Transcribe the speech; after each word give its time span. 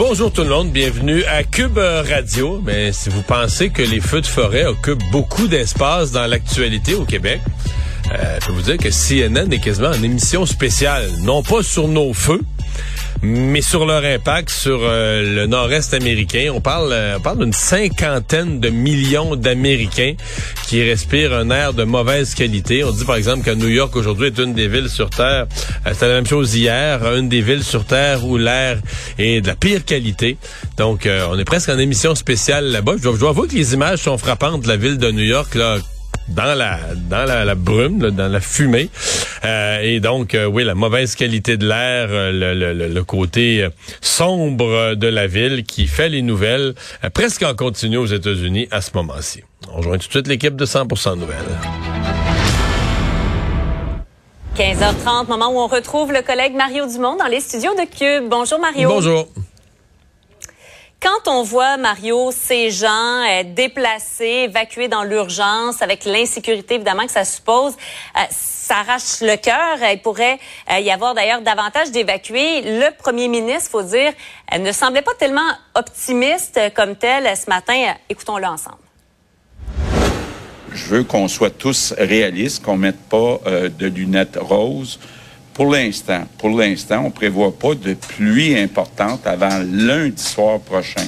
Bonjour 0.00 0.32
tout 0.32 0.44
le 0.44 0.48
monde, 0.48 0.70
bienvenue 0.70 1.22
à 1.24 1.44
Cube 1.44 1.76
Radio. 1.76 2.58
Mais 2.64 2.90
si 2.90 3.10
vous 3.10 3.20
pensez 3.20 3.68
que 3.68 3.82
les 3.82 4.00
feux 4.00 4.22
de 4.22 4.26
forêt 4.26 4.64
occupent 4.64 5.04
beaucoup 5.12 5.46
d'espace 5.46 6.10
dans 6.10 6.26
l'actualité 6.26 6.94
au 6.94 7.04
Québec, 7.04 7.38
euh, 8.10 8.38
je 8.40 8.46
peux 8.46 8.52
vous 8.52 8.62
dire 8.62 8.78
que 8.78 8.88
CNN 8.88 9.52
est 9.52 9.60
quasiment 9.60 9.90
en 9.90 10.02
émission 10.02 10.46
spéciale, 10.46 11.06
non 11.20 11.42
pas 11.42 11.62
sur 11.62 11.86
nos 11.86 12.14
feux, 12.14 12.40
mais 13.22 13.60
sur 13.60 13.86
leur 13.86 14.04
impact 14.04 14.50
sur 14.50 14.80
euh, 14.82 15.34
le 15.34 15.46
nord-est 15.46 15.94
américain. 15.94 16.50
On 16.54 16.60
parle, 16.60 16.90
euh, 16.92 17.18
d'une 17.36 17.52
cinquantaine 17.52 18.60
de 18.60 18.70
millions 18.70 19.36
d'Américains 19.36 20.14
qui 20.66 20.82
respirent 20.82 21.34
un 21.34 21.50
air 21.50 21.74
de 21.74 21.84
mauvaise 21.84 22.34
qualité. 22.34 22.82
On 22.84 22.92
dit 22.92 23.04
par 23.04 23.16
exemple 23.16 23.44
que 23.44 23.50
New 23.50 23.68
York 23.68 23.94
aujourd'hui 23.94 24.28
est 24.28 24.38
une 24.38 24.54
des 24.54 24.68
villes 24.68 24.88
sur 24.88 25.10
Terre. 25.10 25.46
Euh, 25.86 25.90
C'était 25.92 26.08
la 26.08 26.14
même 26.14 26.26
chose 26.26 26.54
hier, 26.54 27.04
une 27.14 27.28
des 27.28 27.42
villes 27.42 27.64
sur 27.64 27.84
Terre 27.84 28.24
où 28.24 28.36
l'air 28.36 28.78
est 29.18 29.40
de 29.40 29.46
la 29.46 29.54
pire 29.54 29.84
qualité. 29.84 30.36
Donc 30.76 31.06
on 31.30 31.38
est 31.38 31.44
presque 31.44 31.68
en 31.68 31.78
émission 31.78 32.14
spéciale 32.14 32.66
là-bas. 32.66 32.94
Je 32.96 33.02
dois, 33.02 33.14
je 33.14 33.20
dois 33.20 33.30
avouer 33.30 33.48
que 33.48 33.54
les 33.54 33.74
images 33.74 34.00
sont 34.00 34.16
frappantes 34.16 34.62
de 34.62 34.68
la 34.68 34.76
ville 34.76 34.98
de 34.98 35.10
New 35.10 35.24
York 35.24 35.54
là 35.54 35.76
dans 36.30 36.54
la 36.54 36.78
dans 36.94 37.24
la, 37.24 37.44
la 37.44 37.54
brume, 37.54 38.02
là, 38.02 38.10
dans 38.10 38.28
la 38.28 38.40
fumée. 38.40 38.88
Euh, 39.44 39.80
et 39.82 40.00
donc, 40.00 40.34
euh, 40.34 40.46
oui, 40.46 40.64
la 40.64 40.74
mauvaise 40.74 41.14
qualité 41.14 41.56
de 41.56 41.66
l'air, 41.66 42.08
euh, 42.10 42.32
le, 42.32 42.72
le, 42.72 42.88
le, 42.88 43.04
côté 43.04 43.66
sombre 44.00 44.94
de 44.94 45.06
la 45.08 45.26
ville 45.26 45.64
qui 45.64 45.86
fait 45.86 46.08
les 46.08 46.22
nouvelles 46.22 46.74
presque 47.14 47.42
en 47.42 47.54
continu 47.54 47.96
aux 47.96 48.06
États-Unis 48.06 48.68
à 48.70 48.80
ce 48.80 48.90
moment-ci. 48.94 49.42
On 49.72 49.78
rejoint 49.78 49.98
tout 49.98 50.06
de 50.06 50.12
suite 50.12 50.28
l'équipe 50.28 50.56
de 50.56 50.66
100% 50.66 51.18
Nouvelles. 51.18 51.36
15h30, 54.56 55.28
moment 55.28 55.50
où 55.50 55.58
on 55.58 55.66
retrouve 55.66 56.12
le 56.12 56.22
collègue 56.22 56.54
Mario 56.54 56.86
Dumont 56.86 57.16
dans 57.16 57.26
les 57.26 57.40
studios 57.40 57.72
de 57.74 57.86
Cube. 57.88 58.28
Bonjour 58.28 58.58
Mario. 58.58 58.88
Bonjour. 58.88 59.26
Quand 61.02 61.30
on 61.32 61.42
voit, 61.42 61.78
Mario, 61.78 62.30
ces 62.30 62.70
gens 62.70 63.22
euh, 63.22 63.42
déplacés, 63.42 64.44
évacués 64.48 64.88
dans 64.88 65.02
l'urgence, 65.02 65.80
avec 65.80 66.04
l'insécurité 66.04 66.74
évidemment 66.74 67.06
que 67.06 67.12
ça 67.12 67.24
suppose, 67.24 67.72
euh, 67.72 68.20
ça 68.28 68.80
arrache 68.80 69.22
le 69.22 69.36
cœur. 69.36 69.78
Il 69.90 70.02
pourrait 70.02 70.38
euh, 70.70 70.78
y 70.80 70.90
avoir 70.90 71.14
d'ailleurs 71.14 71.40
davantage 71.40 71.90
d'évacués. 71.90 72.60
Le 72.60 72.94
premier 72.98 73.28
ministre, 73.28 73.70
faut 73.70 73.82
dire, 73.82 74.12
ne 74.58 74.72
semblait 74.72 75.00
pas 75.00 75.14
tellement 75.14 75.48
optimiste 75.74 76.60
comme 76.74 76.94
tel 76.96 77.34
ce 77.34 77.48
matin. 77.48 77.94
Écoutons-le 78.10 78.46
ensemble. 78.46 78.76
Je 80.74 80.84
veux 80.84 81.04
qu'on 81.04 81.28
soit 81.28 81.56
tous 81.56 81.94
réalistes, 81.96 82.62
qu'on 82.62 82.76
mette 82.76 83.00
pas 83.08 83.40
de 83.46 83.86
lunettes 83.86 84.36
roses. 84.38 85.00
Pour 85.60 85.70
l'instant, 85.70 86.22
pour 86.38 86.58
l'instant, 86.58 87.02
on 87.04 87.10
prévoit 87.10 87.52
pas 87.52 87.74
de 87.74 87.92
pluie 87.92 88.58
importante 88.58 89.26
avant 89.26 89.62
lundi 89.70 90.22
soir 90.22 90.58
prochain. 90.58 91.04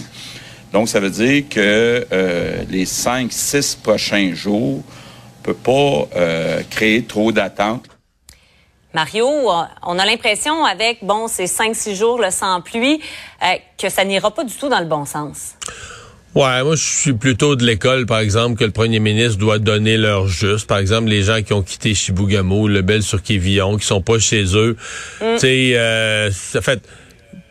Donc, 0.74 0.90
ça 0.90 1.00
veut 1.00 1.08
dire 1.08 1.44
que 1.48 2.06
euh, 2.12 2.62
les 2.68 2.84
cinq, 2.84 3.32
six 3.32 3.74
prochains 3.74 4.34
jours 4.34 4.82
ne 4.82 5.42
peut 5.42 5.54
pas 5.54 6.06
euh, 6.14 6.60
créer 6.68 7.02
trop 7.02 7.32
d'attentes. 7.32 7.86
Mario, 8.92 9.26
on 9.84 9.98
a 9.98 10.04
l'impression 10.04 10.66
avec 10.66 11.02
bon 11.02 11.28
ces 11.28 11.46
cinq, 11.46 11.74
six 11.74 11.96
jours 11.96 12.20
le 12.20 12.30
sans 12.30 12.60
pluie 12.60 13.00
euh, 13.42 13.54
que 13.78 13.88
ça 13.88 14.04
n'ira 14.04 14.30
pas 14.32 14.44
du 14.44 14.54
tout 14.54 14.68
dans 14.68 14.80
le 14.80 14.84
bon 14.84 15.06
sens. 15.06 15.54
Ouais, 16.34 16.64
moi 16.64 16.76
je 16.76 16.82
suis 16.82 17.12
plutôt 17.12 17.56
de 17.56 17.64
l'école, 17.64 18.06
par 18.06 18.18
exemple, 18.20 18.58
que 18.58 18.64
le 18.64 18.70
premier 18.70 19.00
ministre 19.00 19.36
doit 19.36 19.58
donner 19.58 19.98
leur 19.98 20.28
juste. 20.28 20.66
Par 20.66 20.78
exemple, 20.78 21.08
les 21.08 21.24
gens 21.24 21.42
qui 21.42 21.52
ont 21.52 21.62
quitté 21.62 21.94
Chibougamau, 21.94 22.68
le 22.68 22.80
Bel 22.80 23.02
sur 23.02 23.22
Quévillon, 23.22 23.76
qui 23.76 23.86
sont 23.86 24.00
pas 24.00 24.18
chez 24.18 24.56
eux. 24.56 24.76
Tu 25.20 25.38
sais, 25.38 25.76
euh, 25.76 26.30
ça 26.30 26.62
fait 26.62 26.80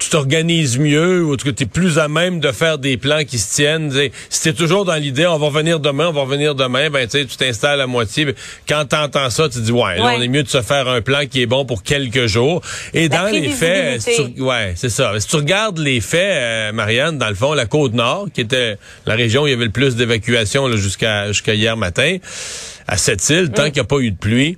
tu 0.01 0.09
t'organises 0.09 0.79
mieux 0.79 1.23
ou 1.23 1.37
tu 1.37 1.47
es 1.47 1.65
plus 1.67 1.99
à 1.99 2.07
même 2.07 2.39
de 2.39 2.51
faire 2.51 2.79
des 2.79 2.97
plans 2.97 3.23
qui 3.23 3.37
se 3.37 3.53
tiennent. 3.53 3.93
si 4.29 4.41
t'es 4.41 4.53
toujours 4.53 4.83
dans 4.83 4.95
l'idée, 4.95 5.27
on 5.27 5.37
va 5.37 5.45
revenir 5.45 5.79
demain, 5.79 6.07
on 6.07 6.11
va 6.11 6.21
revenir 6.21 6.55
demain, 6.55 6.89
ben 6.89 7.07
tu 7.07 7.23
t'installes 7.27 7.79
à 7.79 7.85
moitié. 7.85 8.33
Quand 8.67 8.83
t'entends 8.85 9.29
ça, 9.29 9.47
tu 9.47 9.59
dis 9.59 9.71
ouais, 9.71 9.97
là, 9.97 10.13
on 10.17 10.21
est 10.21 10.27
mieux 10.27 10.41
de 10.41 10.49
se 10.49 10.63
faire 10.63 10.87
un 10.87 11.01
plan 11.01 11.27
qui 11.29 11.43
est 11.43 11.45
bon 11.45 11.65
pour 11.65 11.83
quelques 11.83 12.25
jours. 12.25 12.61
Et 12.95 13.09
dans 13.09 13.31
les 13.31 13.49
faits, 13.49 14.01
ouais, 14.39 14.73
c'est 14.75 14.89
ça. 14.89 15.13
Si 15.19 15.27
tu 15.27 15.35
regardes 15.35 15.77
les 15.77 16.01
faits, 16.01 16.19
euh, 16.19 16.71
Marianne, 16.71 17.19
dans 17.19 17.29
le 17.29 17.35
fond, 17.35 17.53
la 17.53 17.67
côte 17.67 17.93
nord, 17.93 18.27
qui 18.33 18.41
était 18.41 18.77
la 19.05 19.13
région 19.13 19.43
où 19.43 19.47
il 19.47 19.51
y 19.51 19.53
avait 19.53 19.65
le 19.65 19.71
plus 19.71 19.95
d'évacuation 19.95 20.67
jusqu'à 20.77 21.27
jusqu'à 21.27 21.53
hier 21.53 21.77
matin, 21.77 22.17
à 22.87 22.97
cette 22.97 23.29
île, 23.29 23.51
tant 23.51 23.65
qu'il 23.65 23.75
n'y 23.75 23.79
a 23.81 23.83
pas 23.83 23.99
eu 23.99 24.09
de 24.09 24.17
pluie 24.17 24.57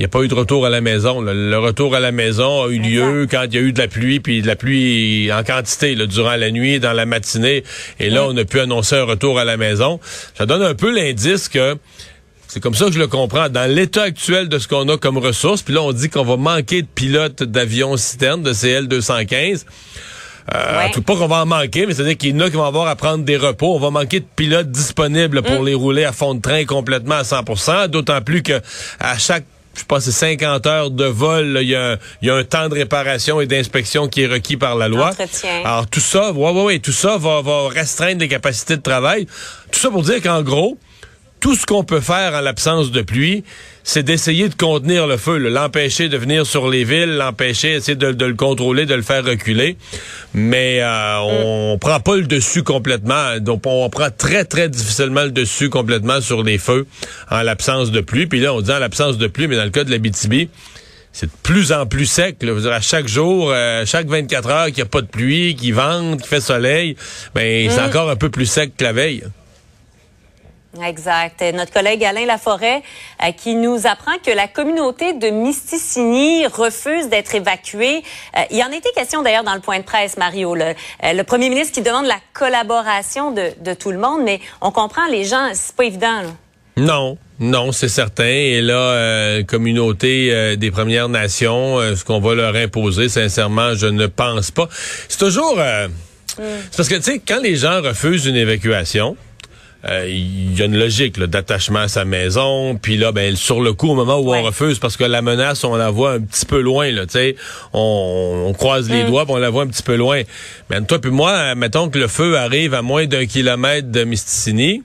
n'y 0.00 0.06
a 0.06 0.08
pas 0.08 0.22
eu 0.22 0.28
de 0.28 0.34
retour 0.34 0.64
à 0.64 0.70
la 0.70 0.80
maison. 0.80 1.20
Le 1.20 1.58
retour 1.58 1.94
à 1.94 2.00
la 2.00 2.10
maison 2.10 2.64
a 2.64 2.68
eu 2.68 2.78
lieu 2.78 3.26
quand 3.30 3.44
il 3.44 3.54
y 3.54 3.58
a 3.58 3.60
eu 3.60 3.72
de 3.72 3.78
la 3.78 3.86
pluie, 3.86 4.18
puis 4.18 4.40
de 4.40 4.46
la 4.46 4.56
pluie 4.56 5.30
en 5.30 5.44
quantité 5.44 5.94
durant 5.94 6.36
la 6.36 6.50
nuit, 6.50 6.80
dans 6.80 6.94
la 6.94 7.04
matinée. 7.04 7.64
Et 7.98 8.08
là, 8.08 8.24
on 8.26 8.36
a 8.36 8.44
pu 8.44 8.60
annoncer 8.60 8.96
un 8.96 9.04
retour 9.04 9.38
à 9.38 9.44
la 9.44 9.58
maison. 9.58 10.00
Ça 10.36 10.46
donne 10.46 10.62
un 10.62 10.74
peu 10.74 10.90
l'indice 10.90 11.48
que 11.48 11.76
c'est 12.48 12.60
comme 12.60 12.74
ça 12.74 12.86
que 12.86 12.92
je 12.92 12.98
le 12.98 13.08
comprends. 13.08 13.50
Dans 13.50 13.70
l'état 13.70 14.02
actuel 14.02 14.48
de 14.48 14.58
ce 14.58 14.66
qu'on 14.66 14.88
a 14.88 14.96
comme 14.96 15.18
ressources, 15.18 15.62
puis 15.62 15.74
là, 15.74 15.82
on 15.82 15.92
dit 15.92 16.08
qu'on 16.08 16.24
va 16.24 16.36
manquer 16.36 16.82
de 16.82 16.88
pilotes 16.88 17.42
d'avions 17.42 17.96
citernes, 17.96 18.42
de 18.42 18.52
CL-215. 18.52 19.66
Euh, 20.54 20.88
Tout 20.92 21.02
pas 21.02 21.14
qu'on 21.14 21.28
va 21.28 21.42
en 21.42 21.46
manquer, 21.46 21.86
mais 21.86 21.94
c'est-à-dire 21.94 22.16
qu'il 22.16 22.30
y 22.30 22.34
en 22.34 22.40
a 22.40 22.50
qui 22.50 22.56
vont 22.56 22.64
avoir 22.64 22.88
à 22.88 22.96
prendre 22.96 23.22
des 23.22 23.36
repos. 23.36 23.74
On 23.74 23.78
va 23.78 23.90
manquer 23.90 24.20
de 24.20 24.26
pilotes 24.34 24.70
disponibles 24.70 25.42
pour 25.42 25.62
mm. 25.62 25.66
les 25.66 25.74
rouler 25.74 26.04
à 26.04 26.12
fond 26.12 26.34
de 26.34 26.40
train 26.40 26.64
complètement 26.64 27.16
à 27.16 27.22
100% 27.22 27.88
d'autant 27.88 28.20
plus 28.22 28.42
que 28.42 28.60
à 28.98 29.18
chaque 29.18 29.44
je 29.80 29.84
pense 29.86 30.04
c'est 30.04 30.12
50 30.12 30.66
heures 30.66 30.90
de 30.90 31.04
vol, 31.04 31.58
il 31.62 31.68
y, 31.68 31.74
a, 31.74 31.98
un 32.22 32.44
temps 32.44 32.68
de 32.68 32.74
réparation 32.74 33.40
et 33.40 33.46
d'inspection 33.46 34.08
qui 34.08 34.22
est 34.22 34.26
requis 34.26 34.56
par 34.56 34.76
la 34.76 34.88
loi. 34.88 35.10
Alors 35.64 35.86
tout 35.86 36.00
ça, 36.00 36.32
ouais, 36.32 36.50
ouais, 36.52 36.62
ouais, 36.64 36.78
tout 36.78 36.92
ça 36.92 37.16
va, 37.16 37.40
va 37.40 37.68
restreindre 37.68 38.20
les 38.20 38.28
capacités 38.28 38.76
de 38.76 38.82
travail. 38.82 39.26
Tout 39.72 39.78
ça 39.78 39.90
pour 39.90 40.02
dire 40.02 40.22
qu'en 40.22 40.42
gros, 40.42 40.76
tout 41.40 41.54
ce 41.54 41.66
qu'on 41.66 41.84
peut 41.84 42.00
faire 42.00 42.34
en 42.34 42.40
l'absence 42.40 42.90
de 42.90 43.02
pluie, 43.02 43.44
c'est 43.82 44.02
d'essayer 44.02 44.48
de 44.48 44.54
contenir 44.54 45.06
le 45.06 45.16
feu, 45.16 45.38
l'empêcher 45.38 46.08
de 46.08 46.16
venir 46.16 46.46
sur 46.46 46.68
les 46.68 46.84
villes, 46.84 47.16
l'empêcher, 47.16 47.72
essayer 47.72 47.96
de, 47.96 48.24
le 48.24 48.34
contrôler, 48.34 48.86
de 48.86 48.94
le 48.94 49.02
faire 49.02 49.24
reculer. 49.24 49.76
Mais 50.34 50.80
euh, 50.82 51.18
on, 51.20 51.78
prend 51.78 51.98
pas 52.00 52.16
le 52.16 52.26
dessus 52.26 52.62
complètement. 52.62 53.38
Donc 53.38 53.62
on 53.64 53.88
prend 53.88 54.10
très 54.10 54.44
très 54.44 54.68
difficilement 54.68 55.22
le 55.22 55.30
dessus 55.30 55.70
complètement 55.70 56.20
sur 56.20 56.42
les 56.42 56.58
feux 56.58 56.86
en 57.30 57.42
l'absence 57.42 57.90
de 57.90 58.00
pluie. 58.00 58.26
Puis 58.26 58.40
là 58.40 58.52
on 58.52 58.60
dit 58.60 58.70
en 58.70 58.78
l'absence 58.78 59.16
de 59.18 59.26
pluie, 59.26 59.48
mais 59.48 59.56
dans 59.56 59.64
le 59.64 59.70
cas 59.70 59.84
de 59.84 59.90
la 59.90 59.98
BTB, 59.98 60.48
c'est 61.12 61.26
de 61.26 61.32
plus 61.42 61.72
en 61.72 61.86
plus 61.86 62.06
sec. 62.06 62.36
Là. 62.42 62.54
Dire, 62.54 62.72
à 62.72 62.80
chaque 62.80 63.08
jour, 63.08 63.50
euh, 63.50 63.84
chaque 63.86 64.06
24 64.06 64.48
heures 64.48 64.66
qu'il 64.66 64.76
n'y 64.76 64.82
a 64.82 64.86
pas 64.86 65.00
de 65.00 65.08
pluie, 65.08 65.56
qu'il 65.56 65.74
vente, 65.74 66.18
qu'il 66.18 66.28
fait 66.28 66.40
soleil, 66.40 66.96
ben 67.34 67.68
c'est 67.70 67.80
mm. 67.80 67.86
encore 67.86 68.10
un 68.10 68.16
peu 68.16 68.28
plus 68.28 68.46
sec 68.46 68.72
que 68.76 68.84
la 68.84 68.92
veille. 68.92 69.24
Exact. 70.78 71.42
Notre 71.52 71.72
collègue 71.72 72.04
Alain 72.04 72.26
Laforêt 72.26 72.82
euh, 73.24 73.32
qui 73.32 73.56
nous 73.56 73.88
apprend 73.88 74.16
que 74.24 74.30
la 74.30 74.46
communauté 74.46 75.14
de 75.14 75.28
Mysticini 75.28 76.46
refuse 76.46 77.08
d'être 77.08 77.34
évacuée. 77.34 78.04
Euh, 78.36 78.42
il 78.52 78.58
y 78.58 78.62
en 78.62 78.70
était 78.70 78.92
question 78.94 79.22
d'ailleurs 79.22 79.42
dans 79.42 79.54
le 79.54 79.60
point 79.60 79.80
de 79.80 79.84
presse, 79.84 80.16
Mario. 80.16 80.54
Le, 80.54 80.74
euh, 81.04 81.12
le 81.12 81.24
premier 81.24 81.48
ministre 81.50 81.74
qui 81.74 81.82
demande 81.82 82.06
la 82.06 82.20
collaboration 82.34 83.32
de, 83.32 83.50
de, 83.60 83.74
tout 83.74 83.90
le 83.90 83.98
monde, 83.98 84.22
mais 84.24 84.40
on 84.60 84.70
comprend 84.70 85.06
les 85.08 85.24
gens, 85.24 85.50
c'est 85.54 85.74
pas 85.74 85.84
évident. 85.84 86.22
Là. 86.22 86.28
Non, 86.76 87.18
non, 87.40 87.72
c'est 87.72 87.88
certain. 87.88 88.24
Et 88.24 88.60
là, 88.60 89.42
communauté 89.42 90.56
des 90.56 90.70
Premières 90.70 91.08
Nations, 91.08 91.78
ce 91.96 92.04
qu'on 92.04 92.20
va 92.20 92.34
leur 92.34 92.54
imposer, 92.54 93.08
sincèrement, 93.08 93.74
je 93.74 93.86
ne 93.86 94.06
pense 94.06 94.50
pas. 94.52 94.68
C'est 95.08 95.18
toujours... 95.18 95.56
Mm. 95.56 96.42
C'est 96.70 96.76
parce 96.76 96.88
que, 96.88 96.94
tu 96.94 97.02
sais, 97.02 97.18
quand 97.26 97.40
les 97.42 97.56
gens 97.56 97.82
refusent 97.82 98.26
une 98.26 98.36
évacuation, 98.36 99.16
euh, 99.88 100.06
il 100.08 100.58
y 100.58 100.62
a 100.62 100.66
une 100.66 100.78
logique 100.78 101.18
d'attachement 101.18 101.80
à 101.80 101.88
sa 101.88 102.04
maison. 102.04 102.76
Puis 102.76 102.96
là, 102.96 103.12
ben 103.12 103.34
sur 103.36 103.60
le 103.60 103.72
coup, 103.72 103.90
au 103.90 103.94
moment 103.94 104.18
où 104.18 104.34
on 104.34 104.42
refuse, 104.42 104.78
parce 104.78 104.96
que 104.96 105.04
la 105.04 105.22
menace, 105.22 105.64
on 105.64 105.76
la 105.76 105.90
voit 105.90 106.12
un 106.12 106.20
petit 106.20 106.44
peu 106.44 106.60
loin. 106.60 106.90
Là, 106.90 107.04
on, 107.72 108.44
on 108.48 108.52
croise 108.52 108.90
les 108.90 109.04
mm. 109.04 109.06
doigts, 109.06 109.24
on 109.28 109.36
la 109.36 109.50
voit 109.50 109.62
un 109.62 109.68
petit 109.68 109.82
peu 109.82 109.96
loin. 109.96 110.22
Mais 110.68 110.80
toi 110.82 110.98
puis 110.98 111.10
moi, 111.10 111.54
mettons 111.54 111.88
que 111.88 111.98
le 111.98 112.08
feu 112.08 112.36
arrive 112.36 112.74
à 112.74 112.82
moins 112.82 113.06
d'un 113.06 113.26
kilomètre 113.26 113.90
de 113.90 114.04
Mysticini. 114.04 114.82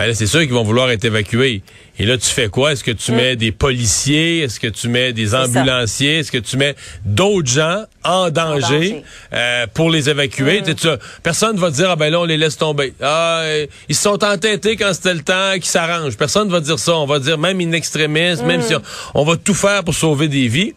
Ben 0.00 0.06
là, 0.06 0.14
c'est 0.14 0.26
sûr 0.26 0.40
qu'ils 0.40 0.54
vont 0.54 0.64
vouloir 0.64 0.90
être 0.90 1.04
évacués. 1.04 1.60
Et 1.98 2.06
là, 2.06 2.16
tu 2.16 2.30
fais 2.30 2.48
quoi? 2.48 2.72
Est-ce 2.72 2.82
que 2.82 2.90
tu 2.90 3.12
mm. 3.12 3.16
mets 3.16 3.36
des 3.36 3.52
policiers? 3.52 4.38
Est-ce 4.38 4.58
que 4.58 4.66
tu 4.66 4.88
mets 4.88 5.12
des 5.12 5.34
ambulanciers? 5.34 6.20
Est-ce 6.20 6.32
que 6.32 6.38
tu 6.38 6.56
mets 6.56 6.74
d'autres 7.04 7.50
gens 7.50 7.84
en 8.02 8.30
danger, 8.30 9.04
euh, 9.34 9.66
pour 9.74 9.90
les 9.90 10.08
évacuer? 10.08 10.62
Mm. 10.62 10.74
Tu, 10.74 10.88
personne 11.22 11.58
va 11.58 11.70
dire, 11.70 11.90
ah 11.90 11.96
ben 11.96 12.10
là, 12.10 12.20
on 12.20 12.24
les 12.24 12.38
laisse 12.38 12.56
tomber. 12.56 12.94
Ah, 13.02 13.44
ils 13.90 13.94
se 13.94 14.00
sont 14.00 14.24
entêtés 14.24 14.76
quand 14.76 14.94
c'était 14.94 15.12
le 15.12 15.20
temps 15.20 15.52
qu'ils 15.56 15.66
s'arrangent. 15.66 16.16
Personne 16.16 16.48
va 16.48 16.60
dire 16.60 16.78
ça. 16.78 16.96
On 16.96 17.04
va 17.04 17.18
dire, 17.18 17.36
même 17.36 17.60
in 17.60 17.72
extremis, 17.72 18.42
même 18.42 18.60
mm. 18.60 18.62
si 18.62 18.74
on 19.12 19.24
va 19.24 19.36
tout 19.36 19.52
faire 19.52 19.84
pour 19.84 19.92
sauver 19.92 20.28
des 20.28 20.48
vies. 20.48 20.72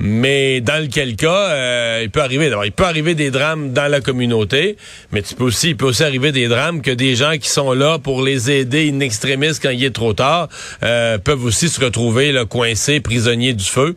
Mais 0.00 0.60
dans 0.60 0.80
lequel 0.82 1.16
cas, 1.16 1.48
euh, 1.50 2.00
il 2.04 2.10
peut 2.10 2.22
arriver. 2.22 2.52
il 2.64 2.72
peut 2.72 2.84
arriver 2.84 3.14
des 3.14 3.30
drames 3.30 3.72
dans 3.72 3.90
la 3.90 4.00
communauté, 4.00 4.76
mais 5.12 5.22
tu 5.22 5.34
peux 5.34 5.44
aussi, 5.44 5.70
il 5.70 5.76
peut 5.76 5.86
aussi 5.86 6.04
arriver 6.04 6.30
des 6.30 6.46
drames 6.46 6.82
que 6.82 6.90
des 6.90 7.16
gens 7.16 7.36
qui 7.38 7.48
sont 7.48 7.72
là 7.72 7.98
pour 7.98 8.22
les 8.22 8.50
aider 8.50 8.90
in 8.92 9.00
extremis 9.00 9.58
quand 9.60 9.70
il 9.70 9.84
est 9.84 9.94
trop 9.94 10.12
tard 10.12 10.48
euh, 10.82 11.18
peuvent 11.18 11.44
aussi 11.44 11.68
se 11.68 11.84
retrouver 11.84 12.32
là, 12.32 12.44
coincés, 12.44 13.00
prisonniers 13.00 13.54
du 13.54 13.64
feu. 13.64 13.96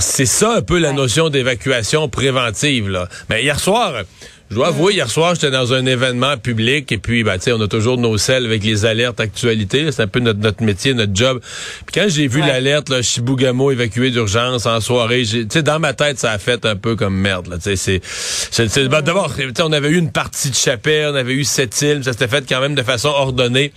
C'est 0.00 0.26
ça 0.26 0.56
un 0.56 0.62
peu 0.62 0.78
la 0.78 0.92
notion 0.92 1.28
d'évacuation 1.28 2.08
préventive. 2.08 2.88
Là. 2.88 3.08
Mais 3.28 3.42
hier 3.42 3.60
soir, 3.60 4.04
je 4.52 4.56
dois 4.56 4.68
avouer, 4.68 4.92
hier 4.92 5.08
soir, 5.08 5.34
j'étais 5.34 5.50
dans 5.50 5.72
un 5.72 5.86
événement 5.86 6.36
public 6.36 6.92
et 6.92 6.98
puis, 6.98 7.24
ben, 7.24 7.38
tu 7.38 7.44
sais, 7.44 7.52
on 7.52 7.60
a 7.62 7.68
toujours 7.68 7.96
nos 7.96 8.18
selles 8.18 8.44
avec 8.44 8.62
les 8.62 8.84
alertes 8.84 9.18
actualités. 9.18 9.90
C'est 9.90 10.02
un 10.02 10.06
peu 10.06 10.20
notre, 10.20 10.40
notre 10.40 10.62
métier, 10.62 10.92
notre 10.92 11.16
job. 11.16 11.40
Puis 11.86 11.94
quand 11.98 12.06
j'ai 12.10 12.28
vu 12.28 12.40
l'alerte, 12.40 12.90
là, 12.90 13.00
Chibougamau 13.00 13.70
évacué 13.70 14.10
d'urgence 14.10 14.66
en 14.66 14.82
soirée, 14.82 15.22
tu 15.22 15.46
sais, 15.48 15.62
dans 15.62 15.78
ma 15.78 15.94
tête, 15.94 16.18
ça 16.18 16.32
a 16.32 16.36
fait 16.36 16.66
un 16.66 16.76
peu 16.76 16.96
comme 16.96 17.14
merde, 17.14 17.46
là. 17.46 17.56
Tu 17.56 17.74
sais, 17.78 18.02
c'est, 18.50 18.88
ben, 18.88 19.00
d'abord, 19.00 19.34
on 19.60 19.72
avait 19.72 19.88
eu 19.88 19.96
une 19.96 20.12
partie 20.12 20.50
de 20.50 20.54
chapelle, 20.54 21.12
on 21.12 21.16
avait 21.16 21.32
eu 21.32 21.44
sept 21.44 21.80
îles, 21.80 22.04
ça 22.04 22.12
s'était 22.12 22.28
fait 22.28 22.44
quand 22.46 22.60
même 22.60 22.74
de 22.74 22.82
façon 22.82 23.08
ordonnée. 23.08 23.72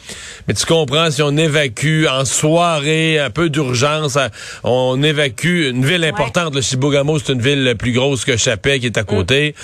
Mais 0.50 0.56
tu 0.56 0.66
comprends, 0.66 1.10
si 1.10 1.22
on 1.22 1.38
évacue 1.38 2.06
en 2.06 2.26
soirée, 2.26 3.18
un 3.18 3.30
peu 3.30 3.50
d'urgence, 3.50 4.18
on 4.66 5.02
évacue 5.02 5.70
une 5.70 5.86
ville 5.86 6.04
importante, 6.04 6.54
le 6.54 6.60
Chibougamau, 6.60 7.18
c'est 7.20 7.32
une 7.32 7.42
ville 7.42 7.76
plus 7.80 7.94
grosse 7.94 8.26
que 8.26 8.36
Chapelle 8.36 8.82
qui 8.82 8.88
est 8.88 8.98
à 8.98 9.06
côté 9.06 9.56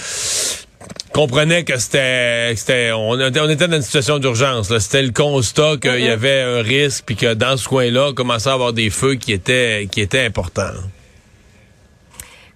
comprenait 1.13 1.63
que 1.63 1.77
c'était, 1.77 2.55
c'était, 2.55 2.91
on, 2.91 3.19
était 3.19 3.67
dans 3.67 3.75
une 3.75 3.81
situation 3.81 4.19
d'urgence. 4.19 4.77
C'était 4.79 5.01
le 5.01 5.11
constat 5.11 5.77
qu'il 5.81 5.95
y 5.99 6.07
mm-hmm. 6.07 6.11
avait 6.11 6.41
un 6.41 6.61
risque, 6.61 7.03
puis 7.05 7.15
que 7.15 7.33
dans 7.33 7.57
ce 7.57 7.67
coin-là, 7.67 8.09
on 8.09 8.13
commençait 8.13 8.49
à 8.49 8.53
avoir 8.53 8.73
des 8.73 8.89
feux 8.89 9.15
qui 9.15 9.33
étaient, 9.33 9.87
qui 9.91 10.01
étaient 10.01 10.25
importants. 10.25 10.73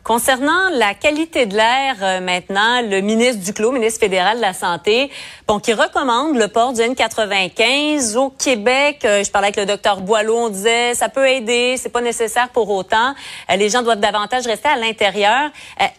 Concernant 0.05 0.69
la 0.71 0.93
qualité 0.93 1.47
de 1.47 1.55
l'air, 1.55 1.95
euh, 2.03 2.19
maintenant, 2.19 2.83
le 2.83 3.01
ministre 3.01 3.43
Duclos, 3.43 3.71
ministre 3.71 3.99
fédéral 3.99 4.37
de 4.37 4.41
la 4.41 4.53
Santé, 4.53 5.09
bon, 5.47 5.59
qui 5.59 5.73
recommande 5.73 6.37
le 6.37 6.47
port 6.47 6.73
du 6.73 6.81
N95 6.81 8.15
au 8.15 8.29
Québec. 8.29 8.99
Euh, 9.03 9.23
je 9.23 9.31
parlais 9.31 9.47
avec 9.47 9.55
le 9.55 9.65
docteur 9.65 10.01
Boileau, 10.01 10.37
on 10.37 10.49
disait 10.49 10.93
ça 10.93 11.09
peut 11.09 11.27
aider, 11.27 11.77
c'est 11.79 11.89
pas 11.89 12.01
nécessaire 12.01 12.49
pour 12.49 12.69
autant. 12.69 13.15
Euh, 13.49 13.55
les 13.55 13.67
gens 13.69 13.81
doivent 13.81 13.99
davantage 13.99 14.45
rester 14.45 14.69
à 14.69 14.75
l'intérieur. 14.75 15.49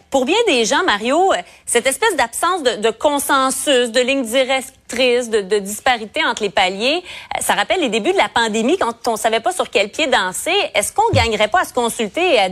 pour 0.09 0.23
bien 0.23 0.37
des 0.47 0.63
gens, 0.63 0.85
Mario, 0.85 1.33
cette 1.65 1.85
espèce 1.85 2.15
d'absence 2.15 2.63
de, 2.63 2.77
de, 2.77 2.91
consensus, 2.91 3.91
de 3.91 3.99
ligne 3.99 4.23
directe 4.23 4.73
de, 4.95 5.41
de 5.41 5.59
disparité 5.59 6.23
entre 6.25 6.43
les 6.43 6.49
paliers. 6.49 7.01
Euh, 7.35 7.41
ça 7.41 7.53
rappelle 7.53 7.81
les 7.81 7.89
débuts 7.89 8.13
de 8.13 8.17
la 8.17 8.29
pandémie 8.29 8.77
quand 8.77 9.07
on 9.07 9.15
savait 9.15 9.39
pas 9.39 9.51
sur 9.51 9.69
quel 9.69 9.89
pied 9.89 10.07
danser. 10.07 10.55
Est-ce 10.73 10.93
qu'on 10.93 11.13
gagnerait 11.13 11.49
pas 11.49 11.61
à 11.61 11.65
se 11.65 11.73
consulter 11.73 12.21
et 12.21 12.39
à 12.39 12.49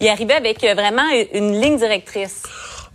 y 0.00 0.08
arriver 0.08 0.34
avec 0.34 0.62
euh, 0.64 0.74
vraiment 0.74 1.08
une 1.32 1.60
ligne 1.60 1.78
directrice? 1.78 2.42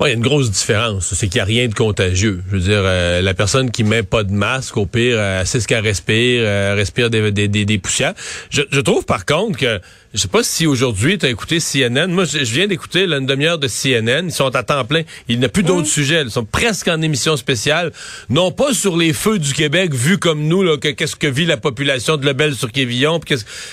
il 0.01 0.07
y 0.07 0.11
a 0.11 0.13
une 0.15 0.21
grosse 0.21 0.51
différence. 0.51 1.13
C'est 1.13 1.27
qu'il 1.27 1.37
n'y 1.37 1.41
a 1.41 1.45
rien 1.45 1.67
de 1.67 1.73
contagieux. 1.73 2.43
Je 2.49 2.55
veux 2.55 2.61
dire, 2.61 2.81
euh, 2.83 3.21
la 3.21 3.33
personne 3.33 3.71
qui 3.71 3.83
met 3.83 4.03
pas 4.03 4.23
de 4.23 4.31
masque, 4.31 4.75
au 4.77 4.85
pire, 4.85 5.15
euh, 5.17 5.43
c'est 5.45 5.59
ce 5.59 5.67
qu'elle 5.67 5.83
respire, 5.83 6.43
respire 6.75 7.09
des, 7.09 7.31
des, 7.31 7.47
des, 7.47 7.77
poussières. 7.77 8.13
Je, 8.49 8.63
je, 8.69 8.81
trouve 8.81 9.05
par 9.05 9.25
contre 9.25 9.57
que 9.57 9.79
je 10.13 10.19
sais 10.19 10.27
pas 10.27 10.43
si 10.43 10.67
aujourd'hui 10.67 11.17
tu 11.17 11.25
as 11.25 11.29
écouté 11.29 11.57
CNN. 11.59 12.07
Moi, 12.07 12.25
je, 12.25 12.37
viens 12.39 12.67
d'écouter 12.67 13.05
une 13.05 13.25
demi-heure 13.25 13.57
de 13.57 13.67
CNN. 13.67 14.25
Ils 14.25 14.31
sont 14.31 14.55
à 14.55 14.61
temps 14.61 14.85
plein. 14.85 15.01
Il 15.27 15.39
n'y 15.39 15.45
a 15.45 15.49
plus 15.49 15.63
d'autres 15.63 15.87
sujets. 15.87 16.21
Ils 16.21 16.29
sont 16.29 16.45
presque 16.45 16.87
en 16.87 17.01
émission 17.01 17.35
spéciale. 17.35 17.91
Non 18.29 18.51
pas 18.51 18.73
sur 18.73 18.95
les 18.95 19.11
feux 19.11 19.39
du 19.39 19.53
Québec, 19.53 19.93
vus 19.93 20.19
comme 20.19 20.43
nous, 20.47 20.61
là, 20.61 20.77
qu'est-ce 20.77 21.15
que 21.15 21.25
vit 21.25 21.45
la 21.45 21.57
population 21.57 22.17
de 22.17 22.25
Lebel 22.25 22.53
sur 22.53 22.71
Quévillon. 22.71 23.19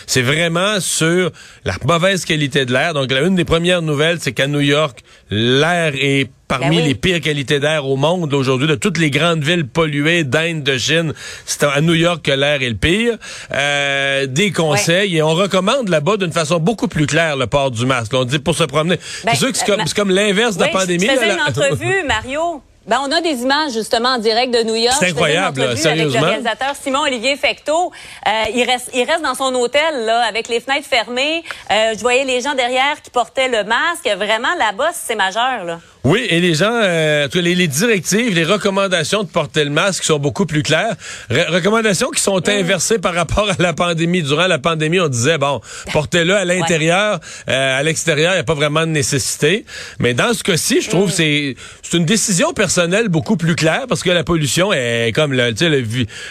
C'est 0.06 0.22
vraiment 0.22 0.80
sur 0.80 1.30
la 1.64 1.74
mauvaise 1.84 2.24
qualité 2.24 2.64
de 2.64 2.72
l'air. 2.72 2.94
Donc, 2.94 3.10
la, 3.12 3.20
une 3.20 3.34
des 3.34 3.44
premières 3.44 3.82
nouvelles, 3.82 4.18
c'est 4.20 4.32
qu'à 4.32 4.46
New 4.46 4.60
York, 4.60 5.00
l'air 5.30 5.92
est 5.94 6.30
parmi 6.50 6.78
ben 6.78 6.84
les 6.84 6.94
pires 6.96 7.20
qualités 7.20 7.60
d'air 7.60 7.86
au 7.86 7.96
monde 7.96 8.34
aujourd'hui, 8.34 8.66
de 8.66 8.74
toutes 8.74 8.98
les 8.98 9.10
grandes 9.10 9.44
villes 9.44 9.68
polluées 9.68 10.24
d'Inde, 10.24 10.64
de 10.64 10.76
Chine, 10.76 11.12
c'est 11.46 11.62
à 11.62 11.80
New 11.80 11.94
York 11.94 12.22
que 12.22 12.32
l'air 12.32 12.60
est 12.60 12.68
le 12.68 12.74
pire. 12.74 13.16
Euh, 13.54 14.26
des 14.26 14.50
conseils 14.50 15.16
et 15.16 15.22
on 15.22 15.34
recommande 15.34 15.88
là-bas 15.88 16.16
d'une 16.16 16.32
façon 16.32 16.58
beaucoup 16.58 16.88
plus 16.88 17.06
claire 17.06 17.36
le 17.36 17.46
port 17.46 17.70
du 17.70 17.86
masque. 17.86 18.12
on 18.14 18.24
dit 18.24 18.40
pour 18.40 18.56
se 18.56 18.64
promener. 18.64 18.98
c'est 19.00 19.26
ben, 19.26 19.34
sûr 19.36 19.52
que 19.52 19.58
c'est 19.58 19.66
comme, 19.66 19.84
comme 19.96 20.10
l'inverse 20.10 20.56
de 20.56 20.62
la 20.62 20.68
pandémie. 20.68 21.06
Je 21.06 21.12
faisais 21.12 21.34
une 21.34 21.40
entrevue, 21.40 22.02
Mario. 22.06 22.62
Ben, 22.86 22.98
on 23.06 23.12
a 23.12 23.20
des 23.20 23.42
images 23.42 23.72
justement 23.72 24.08
en 24.08 24.18
direct 24.18 24.52
de 24.52 24.62
New 24.64 24.74
York. 24.74 24.96
C'est 24.98 25.10
incroyable, 25.10 25.76
sérieusement. 25.76 26.18
Avec 26.18 26.22
le 26.22 26.26
réalisateur 26.26 26.74
Simon 26.82 27.02
Olivier 27.02 27.36
Fecteau. 27.36 27.92
Euh, 28.26 28.30
il 28.54 28.64
reste, 28.64 28.90
il 28.94 29.04
reste 29.04 29.22
dans 29.22 29.34
son 29.34 29.54
hôtel 29.54 30.06
là, 30.06 30.24
avec 30.26 30.48
les 30.48 30.58
fenêtres 30.58 30.88
fermées. 30.88 31.44
Euh, 31.70 31.94
je 31.94 32.00
voyais 32.00 32.24
les 32.24 32.40
gens 32.40 32.54
derrière 32.54 33.00
qui 33.00 33.10
portaient 33.10 33.48
le 33.48 33.62
masque. 33.62 34.08
Vraiment, 34.16 34.54
là-bas, 34.58 34.90
c'est 34.92 35.14
majeur. 35.14 35.64
Là. 35.64 35.78
Oui, 36.02 36.26
et 36.30 36.40
les 36.40 36.54
gens, 36.54 36.72
euh, 36.72 37.28
les, 37.34 37.54
les, 37.54 37.68
directives, 37.68 38.34
les 38.34 38.44
recommandations 38.44 39.22
de 39.22 39.28
porter 39.28 39.64
le 39.64 39.70
masque 39.70 40.02
sont 40.02 40.18
beaucoup 40.18 40.46
plus 40.46 40.62
claires. 40.62 40.96
recommandations 41.28 42.08
qui 42.10 42.22
sont 42.22 42.38
mm. 42.38 42.50
inversées 42.50 42.98
par 42.98 43.14
rapport 43.14 43.50
à 43.50 43.62
la 43.62 43.74
pandémie. 43.74 44.22
Durant 44.22 44.46
la 44.46 44.58
pandémie, 44.58 44.98
on 44.98 45.08
disait, 45.08 45.36
bon, 45.36 45.60
portez-le 45.92 46.34
à 46.34 46.44
l'intérieur, 46.46 47.20
euh, 47.48 47.78
à 47.78 47.82
l'extérieur, 47.82 48.32
il 48.32 48.36
n'y 48.36 48.40
a 48.40 48.44
pas 48.44 48.54
vraiment 48.54 48.80
de 48.80 48.92
nécessité. 48.92 49.66
Mais 49.98 50.14
dans 50.14 50.32
ce 50.32 50.42
cas-ci, 50.42 50.80
je 50.80 50.88
trouve 50.88 51.08
mm. 51.08 51.12
c'est 51.12 51.56
c'est 51.82 51.96
une 51.96 52.04
décision 52.06 52.52
personnelle 52.52 53.08
beaucoup 53.08 53.36
plus 53.36 53.56
claire 53.56 53.86
parce 53.88 54.02
que 54.02 54.10
la 54.10 54.24
pollution 54.24 54.72
est 54.72 55.12
comme 55.12 55.32
le, 55.32 55.50
le, 55.50 55.80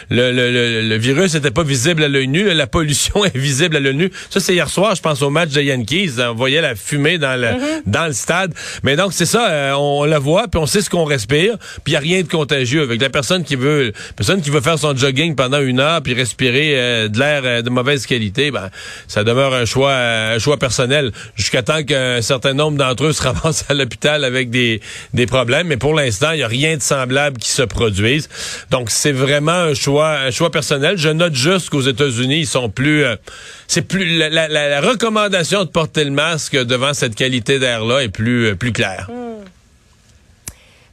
le, 0.09 0.31
le, 0.31 0.81
le 0.87 0.95
virus 0.97 1.33
n'était 1.35 1.51
pas 1.51 1.63
visible 1.63 2.03
à 2.03 2.07
l'œil 2.07 2.27
nu, 2.27 2.51
la 2.53 2.65
pollution 2.65 3.23
est 3.25 3.37
visible 3.37 3.75
à 3.75 3.79
l'œil 3.79 3.95
nu. 3.95 4.11
Ça, 4.31 4.39
c'est 4.39 4.53
hier 4.53 4.69
soir, 4.69 4.95
je 4.95 5.01
pense 5.01 5.21
au 5.21 5.29
match 5.29 5.49
de 5.49 5.61
Yankees, 5.61 6.13
on 6.19 6.33
voyait 6.33 6.61
la 6.61 6.75
fumée 6.75 7.17
dans 7.19 7.39
le, 7.39 7.47
mm-hmm. 7.47 7.81
dans 7.85 8.07
le 8.07 8.13
stade. 8.13 8.53
Mais 8.83 8.95
donc, 8.95 9.13
c'est 9.13 9.25
ça 9.25 9.58
euh, 9.59 9.73
on 9.73 10.05
la 10.05 10.19
voit, 10.19 10.47
puis 10.47 10.59
on 10.59 10.65
sait 10.65 10.81
ce 10.81 10.89
qu'on 10.89 11.05
respire, 11.05 11.57
puis 11.83 11.87
il 11.87 11.91
n'y 11.91 11.97
a 11.97 11.99
rien 11.99 12.21
de 12.21 12.27
contagieux. 12.27 12.81
Avec 12.81 13.01
la 13.01 13.09
personne 13.09 13.43
qui 13.43 13.55
veut 13.55 13.91
personne 14.15 14.41
qui 14.41 14.49
veut 14.49 14.61
faire 14.61 14.79
son 14.79 14.95
jogging 14.95 15.35
pendant 15.35 15.61
une 15.61 15.79
heure 15.79 16.01
puis 16.01 16.13
respirer 16.13 16.73
euh, 16.75 17.07
de 17.07 17.19
l'air 17.19 17.41
euh, 17.43 17.61
de 17.61 17.69
mauvaise 17.69 18.05
qualité, 18.05 18.51
ben 18.51 18.69
ça 19.07 19.23
demeure 19.23 19.53
un 19.53 19.65
choix 19.65 19.93
un 19.93 20.39
choix 20.39 20.57
personnel 20.57 21.11
jusqu'à 21.35 21.63
temps 21.63 21.83
qu'un 21.83 22.21
certain 22.21 22.53
nombre 22.53 22.77
d'entre 22.77 23.05
eux 23.05 23.13
se 23.13 23.21
ramassent 23.29 23.65
à 23.69 23.73
l'hôpital 23.73 24.23
avec 24.23 24.49
des, 24.49 24.81
des 25.13 25.25
problèmes. 25.25 25.67
Mais 25.67 25.77
pour 25.77 25.93
l'instant, 25.93 26.31
il 26.31 26.37
n'y 26.37 26.43
a 26.43 26.47
rien 26.47 26.77
de 26.77 26.81
semblable 26.81 27.37
qui 27.37 27.49
se 27.49 27.63
produise. 27.63 28.29
Donc 28.71 28.89
c'est 28.89 29.11
vraiment 29.11 29.51
un 29.51 29.73
choix 29.73 30.19
un 30.19 30.31
choix 30.31 30.51
personnel. 30.51 30.97
Je 30.97 31.09
note 31.09 31.35
juste 31.35 31.69
qu'aux 31.69 31.81
États-Unis, 31.81 32.39
ils 32.39 32.47
sont 32.47 32.69
plus 32.69 33.05
c'est 33.67 33.83
plus 33.83 34.17
la, 34.17 34.81
recommandation 34.81 35.63
de 35.63 35.69
porter 35.69 36.03
le 36.03 36.11
masque 36.11 36.55
devant 36.55 36.93
cette 36.93 37.15
qualité 37.15 37.59
d'air 37.59 37.85
là 37.85 38.01
est 38.01 38.09
plus 38.09 38.55
plus 38.55 38.71
claire. 38.71 39.09
Hmm. 39.09 39.28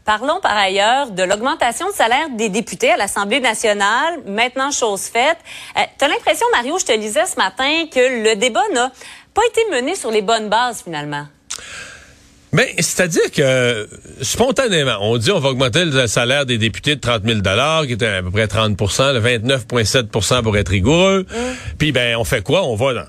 Parlons 0.07 0.39
par 0.41 0.57
ailleurs 0.57 1.11
de 1.11 1.25
l'augmentation 1.25 1.89
de 1.89 1.93
salaire 1.93 2.29
des 2.31 2.49
députés 2.49 2.93
à 2.93 2.97
l'Assemblée 2.97 3.41
nationale. 3.41 4.21
Maintenant, 4.25 4.71
chose 4.71 5.03
faite. 5.03 5.37
Euh, 5.77 5.81
tu 5.99 6.05
as 6.05 6.09
l'impression, 6.09 6.47
Mario, 6.53 6.79
je 6.79 6.85
te 6.85 6.93
lisais 6.93 7.27
ce 7.27 7.35
matin, 7.37 7.87
que 7.93 8.23
le 8.23 8.37
débat 8.37 8.63
n'a 8.73 8.93
pas 9.35 9.43
été 9.51 9.61
mené 9.73 9.97
sur 9.97 10.13
les 10.13 10.23
bonnes 10.23 10.49
bases 10.49 10.83
finalement. 10.85 11.27
Mais 12.53 12.67
ben, 12.67 12.75
c'est-à-dire 12.79 13.33
que 13.33 13.89
spontanément, 14.23 14.99
on 15.01 15.19
dit 15.19 15.33
on 15.33 15.41
va 15.41 15.49
augmenter 15.49 15.85
le 15.85 16.07
salaire 16.07 16.47
des 16.47 16.57
députés 16.57 16.95
de 16.95 17.01
30 17.01 17.25
000 17.25 17.41
qui 17.85 17.93
était 17.93 18.07
à 18.07 18.23
peu 18.23 18.31
près 18.31 18.47
30 18.47 18.81
le 18.81 19.21
29,7% 19.21 20.43
pour 20.43 20.57
être 20.57 20.69
rigoureux. 20.69 21.27
Mmh. 21.29 21.37
Puis 21.79 21.91
ben 21.91 22.17
on 22.17 22.25
fait 22.25 22.43
quoi? 22.43 22.63
On 22.63 22.77
va 22.77 22.95
dans 22.95 23.07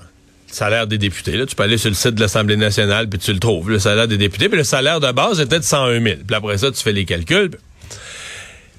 salaire 0.50 0.86
des 0.86 0.98
députés. 0.98 1.36
Là, 1.36 1.46
tu 1.46 1.54
peux 1.54 1.62
aller 1.62 1.78
sur 1.78 1.90
le 1.90 1.94
site 1.94 2.14
de 2.14 2.20
l'Assemblée 2.20 2.56
nationale, 2.56 3.08
puis 3.08 3.18
tu 3.18 3.32
le 3.32 3.38
trouves, 3.38 3.70
le 3.70 3.78
salaire 3.78 4.08
des 4.08 4.18
députés. 4.18 4.48
Puis 4.48 4.58
le 4.58 4.64
salaire 4.64 5.00
de 5.00 5.10
base 5.12 5.40
était 5.40 5.58
de 5.58 5.64
101 5.64 6.02
000. 6.02 6.16
Puis 6.26 6.36
après 6.36 6.58
ça, 6.58 6.70
tu 6.70 6.82
fais 6.82 6.92
les 6.92 7.04
calculs. 7.04 7.50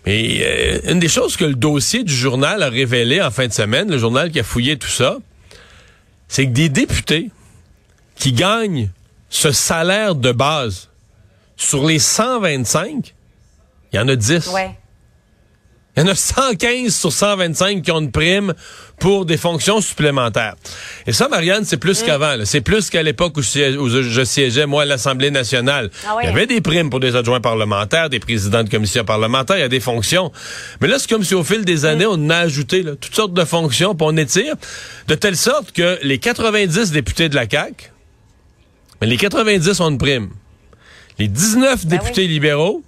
Mais 0.06 0.42
euh, 0.42 0.92
une 0.92 1.00
des 1.00 1.08
choses 1.08 1.36
que 1.36 1.46
le 1.46 1.56
dossier 1.56 2.04
du 2.04 2.14
journal 2.14 2.64
a 2.64 2.70
révélé 2.70 3.22
en 3.22 3.32
fin 3.32 3.48
de 3.48 3.54
semaine, 3.54 3.92
le 3.92 3.98
journal 3.98 4.32
qui 4.32 4.40
a 4.40 4.44
fouillé 4.44 4.78
tout 4.78 4.88
ça, 4.88 5.18
c'est 6.28 6.46
que 6.46 6.52
des 6.52 6.70
députés 6.70 7.30
qui 8.16 8.34
gagnent 8.34 8.90
ce 9.30 9.52
salaire 9.52 10.16
de 10.16 10.32
base 10.32 10.90
sur 11.58 11.86
les 11.86 12.00
125, 12.00 13.14
il 13.92 13.96
y 13.96 14.00
en 14.00 14.08
a 14.08 14.16
10. 14.16 14.48
Ouais. 14.54 14.72
Il 15.98 16.04
y 16.04 16.06
en 16.06 16.12
a 16.12 16.16
115 16.16 16.96
sur 16.96 17.12
125 17.12 17.82
qui 17.82 17.92
ont 17.92 18.00
une 18.00 18.12
prime 18.12 18.54
pour 19.00 19.26
des 19.26 19.38
fonctions 19.38 19.82
supplémentaires. 19.82 20.56
Et 21.08 21.14
ça, 21.14 21.28
Marianne, 21.28 21.66
c'est 21.66 21.78
plus 21.78 22.04
qu'avant. 22.04 22.36
C'est 22.46 22.62
plus 22.62 22.90
qu'à 22.90 23.02
l'époque 23.02 23.38
où, 23.38 23.42
je 23.42 24.24
siégeais, 24.24 24.66
moi, 24.66 24.84
à 24.84 24.86
l'Assemblée 24.86 25.32
nationale. 25.32 25.90
Ah 26.06 26.14
oui. 26.16 26.24
Il 26.24 26.28
y 26.28 26.30
avait 26.30 26.46
des 26.46 26.62
primes 26.62 26.90
pour 26.90 27.00
des 27.00 27.16
adjoints 27.16 27.42
parlementaires, 27.42 28.10
des 28.10 28.20
présidents 28.20 28.64
de 28.64 28.70
commissions 28.70 29.04
parlementaires, 29.04 29.58
il 29.58 29.62
y 29.62 29.64
a 29.64 29.70
des 29.70 29.80
fonctions. 29.80 30.32
Mais 30.80 30.88
là, 30.88 31.00
c'est 31.00 31.10
comme 31.10 31.24
si 31.24 31.34
au 31.34 31.44
fil 31.44 31.66
des 31.66 31.86
années, 31.86 32.06
on 32.08 32.30
a 32.30 32.38
ajouté 32.38 32.84
là, 32.84 32.92
toutes 32.96 33.16
sortes 33.16 33.34
de 33.34 33.44
fonctions, 33.44 33.96
puis 33.96 34.08
on 34.08 34.16
étire, 34.16 34.56
de 35.08 35.16
telle 35.16 35.38
sorte 35.38 35.72
que 35.72 35.98
les 36.04 36.20
90 36.20 36.92
députés 36.92 37.30
de 37.30 37.36
la 37.36 37.50
CAQ, 37.50 37.92
mais 39.02 39.08
les 39.08 39.18
90 39.18 39.80
ont 39.82 39.90
une 39.90 39.98
prime. 39.98 40.30
Les 41.18 41.28
19 41.28 41.86
Ben 41.86 41.98
députés 41.98 42.22
oui. 42.22 42.28
libéraux, 42.28 42.84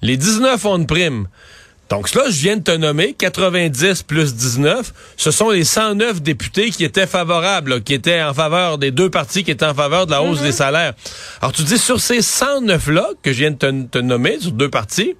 les 0.00 0.16
19 0.16 0.64
ont 0.64 0.76
une 0.76 0.86
prime. 0.86 1.28
Donc 1.88 2.14
là, 2.14 2.24
je 2.26 2.40
viens 2.40 2.56
de 2.56 2.62
te 2.62 2.72
nommer 2.72 3.12
90 3.12 4.02
plus 4.02 4.34
19. 4.34 4.92
Ce 5.16 5.30
sont 5.30 5.50
les 5.50 5.64
109 5.64 6.20
députés 6.20 6.70
qui 6.70 6.84
étaient 6.84 7.06
favorables, 7.06 7.74
là, 7.74 7.80
qui 7.80 7.94
étaient 7.94 8.22
en 8.22 8.34
faveur 8.34 8.78
des 8.78 8.90
deux 8.90 9.08
partis 9.08 9.44
qui 9.44 9.52
étaient 9.52 9.66
en 9.66 9.74
faveur 9.74 10.06
de 10.06 10.10
la 10.10 10.22
hausse 10.22 10.42
des 10.42 10.52
salaires. 10.52 10.94
Alors 11.40 11.52
tu 11.52 11.62
dis 11.62 11.78
sur 11.78 12.00
ces 12.00 12.20
109-là 12.20 13.10
que 13.22 13.32
je 13.32 13.38
viens 13.38 13.52
de 13.52 13.56
te, 13.56 13.82
te 13.84 13.98
nommer, 13.98 14.40
sur 14.40 14.50
deux 14.50 14.68
partis, 14.68 15.14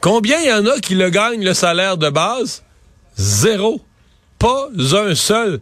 combien 0.00 0.38
il 0.40 0.48
y 0.48 0.52
en 0.52 0.66
a 0.66 0.78
qui 0.78 0.94
le 0.94 1.10
gagnent 1.10 1.44
le 1.44 1.54
salaire 1.54 1.96
de 1.96 2.08
base? 2.08 2.62
Zéro. 3.16 3.82
Pas 4.38 4.68
un 4.92 5.14
seul. 5.14 5.60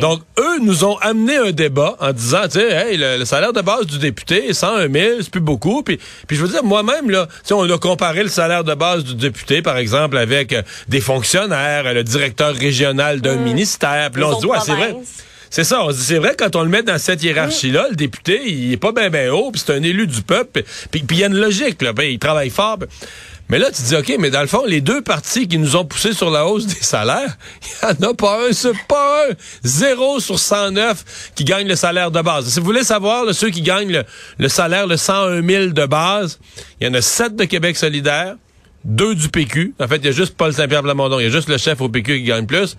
Donc, 0.00 0.20
eux 0.38 0.58
nous 0.60 0.84
ont 0.84 0.96
amené 0.98 1.36
un 1.36 1.52
débat 1.52 1.96
en 2.00 2.12
disant, 2.12 2.42
tu 2.44 2.58
sais, 2.58 2.70
hey, 2.72 2.96
le, 2.96 3.18
le 3.18 3.24
salaire 3.24 3.52
de 3.52 3.60
base 3.60 3.86
du 3.86 3.98
député, 3.98 4.52
101 4.52 4.90
000, 4.92 5.10
c'est 5.20 5.30
plus 5.30 5.40
beaucoup. 5.40 5.82
Puis, 5.82 5.98
puis 6.26 6.36
je 6.36 6.42
veux 6.42 6.48
dire, 6.48 6.64
moi-même, 6.64 7.08
là, 7.10 7.26
tu 7.26 7.32
sais, 7.44 7.54
on 7.54 7.62
a 7.62 7.78
comparé 7.78 8.22
le 8.24 8.28
salaire 8.28 8.64
de 8.64 8.74
base 8.74 9.04
du 9.04 9.14
député, 9.14 9.62
par 9.62 9.76
exemple, 9.76 10.16
avec 10.18 10.52
euh, 10.52 10.62
des 10.88 11.00
fonctionnaires, 11.00 11.92
le 11.94 12.02
directeur 12.02 12.54
régional 12.54 13.20
d'un 13.20 13.36
ministère. 13.36 14.10
Puis 14.10 14.20
là, 14.22 14.28
on 14.28 14.34
se 14.36 14.40
dit, 14.40 14.46
ouais, 14.46 14.58
c'est 14.64 14.72
vrai. 14.72 14.96
C'est 15.48 15.64
ça, 15.64 15.84
on 15.84 15.90
se 15.92 15.96
dit, 15.98 16.02
c'est 16.04 16.18
vrai, 16.18 16.34
quand 16.36 16.56
on 16.56 16.62
le 16.62 16.68
met 16.68 16.82
dans 16.82 16.98
cette 16.98 17.22
hiérarchie-là, 17.22 17.86
le 17.90 17.94
député, 17.96 18.40
il 18.46 18.72
est 18.72 18.76
pas 18.76 18.90
bien 18.90 19.08
ben 19.10 19.30
haut, 19.30 19.52
puis 19.52 19.62
c'est 19.64 19.72
un 19.74 19.82
élu 19.82 20.08
du 20.08 20.22
peuple, 20.22 20.64
puis 20.90 21.02
puis 21.04 21.16
il 21.18 21.20
y 21.20 21.24
a 21.24 21.28
une 21.28 21.36
logique, 21.38 21.80
là, 21.82 21.92
ben, 21.92 22.02
il 22.02 22.18
travaille 22.18 22.50
fort. 22.50 22.78
puis- 22.78 22.88
Mais 23.48 23.58
là, 23.58 23.70
tu 23.70 23.82
dis, 23.82 23.94
OK, 23.94 24.16
mais 24.18 24.30
dans 24.30 24.40
le 24.40 24.48
fond, 24.48 24.64
les 24.66 24.80
deux 24.80 25.02
partis 25.02 25.46
qui 25.46 25.58
nous 25.58 25.76
ont 25.76 25.84
poussé 25.84 26.12
sur 26.12 26.30
la 26.30 26.46
hausse 26.46 26.66
des 26.66 26.82
salaires, 26.82 27.36
il 27.82 27.96
n'y 28.00 28.06
en 28.06 28.10
a 28.10 28.14
pas 28.14 28.48
un, 28.48 28.52
c'est 28.52 28.72
pas 28.88 29.26
un. 29.28 29.34
Zéro 29.62 30.18
sur 30.18 30.38
109 30.38 31.30
qui 31.34 31.44
gagnent 31.44 31.68
le 31.68 31.76
salaire 31.76 32.10
de 32.10 32.20
base. 32.20 32.48
Si 32.48 32.58
vous 32.58 32.66
voulez 32.66 32.84
savoir, 32.84 33.32
ceux 33.32 33.50
qui 33.50 33.62
gagnent 33.62 33.92
le, 33.92 34.04
le 34.38 34.48
salaire, 34.48 34.86
le 34.86 34.96
101 34.96 35.46
000 35.46 35.66
de 35.66 35.86
base, 35.86 36.38
il 36.80 36.88
y 36.88 36.90
en 36.90 36.94
a 36.94 37.00
sept 37.00 37.36
de 37.36 37.44
Québec 37.44 37.76
solidaire, 37.76 38.36
deux 38.86 39.14
du 39.16 39.28
PQ. 39.28 39.74
En 39.80 39.88
fait, 39.88 39.96
il 39.96 40.06
y 40.06 40.08
a 40.08 40.12
juste 40.12 40.36
Paul 40.36 40.52
Saint-Pierre 40.52 40.82
Plamondon. 40.82 41.18
Il 41.18 41.24
y 41.24 41.26
a 41.26 41.30
juste 41.30 41.48
le 41.48 41.58
chef 41.58 41.80
au 41.80 41.88
PQ 41.88 42.18
qui 42.18 42.22
gagne 42.22 42.46
plus. 42.46 42.76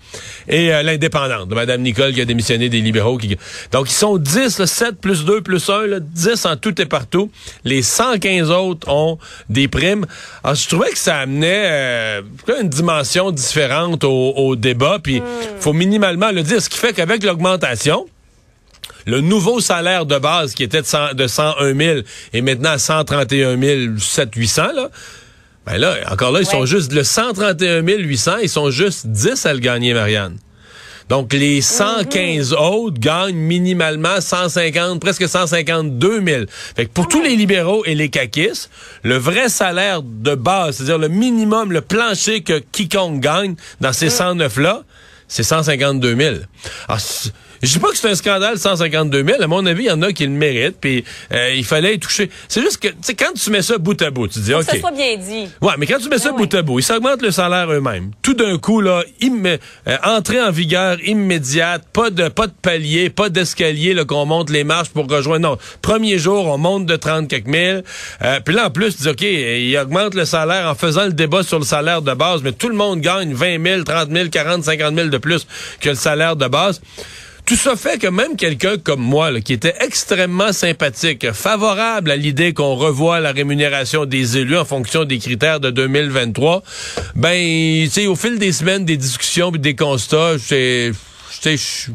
Et 0.48 0.74
euh, 0.74 0.82
l'indépendante, 0.82 1.50
de 1.50 1.54
Mme 1.54 1.82
Nicole, 1.82 2.14
qui 2.14 2.22
a 2.22 2.26
démissionné 2.26 2.70
des 2.70 2.80
libéraux. 2.80 3.18
Qui... 3.18 3.38
Donc, 3.72 3.90
ils 3.90 3.96
sont 3.96 4.18
10, 4.18 4.60
là, 4.60 4.68
7 4.68 5.02
plus 5.02 5.26
2 5.26 5.42
plus 5.42 5.70
1, 5.70 5.88
là, 5.88 6.00
10 6.00 6.46
en 6.46 6.56
tout 6.56 6.82
et 6.82 6.86
partout. 6.86 7.30
Les 7.66 7.82
115 7.82 8.50
autres 8.52 8.88
ont 8.90 9.20
des 9.50 9.68
primes. 9.68 10.06
Alors, 10.44 10.56
je 10.56 10.68
trouvais 10.68 10.92
que 10.92 10.98
ça 10.98 11.18
amenait 11.18 11.64
euh, 11.66 12.22
une 12.62 12.70
dimension 12.70 13.32
différente 13.32 14.06
au, 14.06 14.34
au 14.36 14.56
débat. 14.56 15.00
Puis, 15.04 15.22
faut 15.60 15.74
minimalement 15.74 16.32
le 16.32 16.42
dire. 16.42 16.62
Ce 16.62 16.70
qui 16.70 16.78
fait 16.78 16.94
qu'avec 16.94 17.24
l'augmentation, 17.24 18.08
le 19.06 19.22
nouveau 19.22 19.60
salaire 19.60 20.06
de 20.06 20.18
base 20.18 20.54
qui 20.54 20.64
était 20.64 20.82
de, 20.82 20.86
100 20.86 21.14
de 21.16 21.28
101 21.28 21.76
000 21.76 22.00
est 22.34 22.42
maintenant 22.42 22.72
à 22.72 22.78
131 22.78 23.58
700 23.98 24.74
là. 24.76 24.90
Ben 25.68 25.78
là, 25.78 25.96
encore 26.12 26.32
là, 26.32 26.40
ils 26.42 26.46
sont 26.46 26.66
juste 26.66 26.94
le 26.94 27.04
131 27.04 27.82
800, 27.82 28.38
ils 28.44 28.50
sont 28.50 28.70
juste 28.72 29.08
10 29.08 29.46
à 29.46 29.54
le 29.54 29.60
gagner, 29.60 29.94
Marianne. 29.94 30.38
Donc, 31.10 31.32
les 31.34 31.62
115 31.62 32.52
autres 32.54 33.00
gagnent 33.00 33.36
minimalement 33.36 34.20
150, 34.20 35.00
presque 35.00 35.28
152 35.28 36.22
000. 36.26 36.42
Fait 36.76 36.86
que 36.86 36.92
pour 36.92 37.08
tous 37.08 37.22
les 37.22 37.36
libéraux 37.38 37.84
et 37.86 37.96
les 37.96 38.10
caquistes, 38.10 38.70
le 39.04 39.16
vrai 39.18 39.48
salaire 39.48 40.02
de 40.04 40.36
base, 40.36 40.76
c'est-à-dire 40.78 40.98
le 40.98 41.08
minimum, 41.08 41.72
le 41.72 41.80
plancher 41.82 42.42
que 42.44 42.60
quiconque 42.60 43.22
gagne 43.22 43.56
dans 43.80 43.94
ces 43.94 44.10
109-là, 44.10 44.84
c'est 45.30 45.44
152 45.44 46.16
000. 46.16 46.36
Alors, 46.90 47.00
c- 47.00 47.30
je 47.64 47.72
dis 47.74 47.80
pas 47.80 47.90
que 47.90 47.98
c'est 47.98 48.10
un 48.10 48.16
scandale 48.16 48.58
152 48.58 49.24
000. 49.24 49.42
À 49.42 49.48
mon 49.48 49.66
avis, 49.66 49.84
il 49.84 49.88
y 49.88 49.92
en 49.92 50.02
a 50.02 50.12
qui 50.14 50.24
le 50.26 50.32
méritent. 50.32 50.78
Puis 50.80 51.04
euh, 51.32 51.54
il 51.56 51.64
fallait 51.66 51.96
y 51.96 52.00
toucher. 52.00 52.30
C'est 52.48 52.62
juste 52.62 52.78
que, 52.78 52.90
tu 52.90 52.96
sais, 53.02 53.16
quand 53.16 53.34
tu 53.34 53.50
mets 53.52 53.62
ça 53.62 53.78
bout 53.78 54.00
à 54.02 54.10
bout, 54.12 54.28
tu 54.28 54.40
dis, 54.40 54.52
Que 54.52 54.56
OK. 54.56 54.66
ce 54.72 54.80
soit 54.80 54.92
bien 54.92 55.18
dit. 55.18 55.48
Ouais, 55.62 55.74
mais 55.78 55.86
quand 55.86 56.00
tu 56.00 56.10
mets 56.10 56.18
ça 56.20 56.30
Ah 56.34 56.38
bout 56.38 56.54
à 56.54 56.62
bout, 56.62 56.80
ils 56.80 56.84
s'augmentent 56.84 57.22
le 57.22 57.32
salaire 57.32 57.72
eux-mêmes. 57.72 58.12
Tout 58.22 58.34
d'un 58.34 58.58
coup, 58.58 58.82
là, 58.82 59.04
euh, 59.24 59.58
entrée 60.04 60.42
en 60.42 60.52
vigueur 60.52 60.98
immédiate, 61.06 61.84
pas 61.94 62.10
de 62.10 62.28
pas 62.30 62.48
de 62.48 62.54
palier, 62.62 63.10
pas 63.10 63.30
d'escalier 63.30 63.94
là, 63.94 64.06
qu'on 64.06 64.26
monte 64.26 64.50
les 64.50 64.64
marches 64.64 64.90
pour 64.90 65.08
rejoindre. 65.10 65.50
Non, 65.50 65.58
premier 65.82 66.18
jour, 66.18 66.48
on 66.48 66.58
monte 66.58 66.86
de 66.86 66.96
30 66.96 67.28
quelques 67.28 67.48
mille. 67.48 67.84
Euh, 68.24 68.40
Puis 68.46 68.54
là, 68.56 68.68
en 68.68 68.70
plus, 68.70 68.96
tu 68.98 69.04
dis, 69.04 69.10
OK, 69.10 69.22
ils 69.22 69.78
augmentent 69.78 70.16
le 70.16 70.26
salaire 70.26 70.68
en 70.70 70.76
faisant 70.76 71.06
le 71.06 71.14
débat 71.14 71.44
sur 71.44 71.60
le 71.60 71.66
salaire 71.66 72.02
de 72.02 72.14
base, 72.14 72.42
mais 72.44 72.52
tout 72.52 72.70
le 72.70 72.76
monde 72.76 73.02
gagne 73.02 73.34
20 73.34 73.64
000, 73.64 73.84
30 73.84 74.10
000, 74.12 74.30
40, 74.30 74.64
50 74.64 74.96
000 74.96 75.08
de 75.10 75.18
plus 75.18 75.48
que 75.80 75.90
le 75.90 75.96
salaire 75.96 76.36
de 76.36 76.48
base. 76.48 76.82
Tout 77.48 77.56
ça 77.56 77.78
fait 77.78 77.98
que 77.98 78.08
même 78.08 78.36
quelqu'un 78.36 78.78
comme 78.78 79.00
moi, 79.00 79.32
là, 79.32 79.40
qui 79.40 79.54
était 79.54 79.74
extrêmement 79.80 80.52
sympathique, 80.52 81.32
favorable 81.32 82.12
à 82.12 82.18
l'idée 82.18 82.54
qu'on 82.54 82.76
revoie 82.76 83.22
la 83.22 83.32
rémunération 83.32 84.04
des 84.06 84.38
élus 84.38 84.58
en 84.58 84.66
fonction 84.66 85.06
des 85.06 85.18
critères 85.18 85.62
de 85.62 85.70
2023, 85.72 86.62
ben, 87.16 87.32
tu 87.86 87.90
sais, 87.90 88.06
au 88.08 88.18
fil 88.18 88.38
des 88.38 88.52
semaines, 88.52 88.84
des 88.84 88.98
discussions 88.98 89.50
puis 89.52 89.62
des 89.62 89.76
constats, 89.78 90.34
suis 91.58 91.94